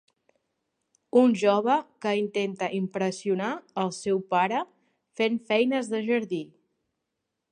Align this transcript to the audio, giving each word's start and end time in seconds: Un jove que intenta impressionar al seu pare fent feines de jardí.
Un 1.19 1.35
jove 1.41 1.75
que 2.05 2.13
intenta 2.21 2.69
impressionar 2.79 3.51
al 3.83 3.93
seu 3.99 4.23
pare 4.35 4.61
fent 5.21 5.39
feines 5.51 5.95
de 5.95 6.03
jardí. 6.11 6.43